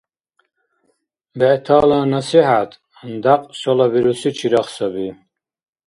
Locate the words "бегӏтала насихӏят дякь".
1.37-3.47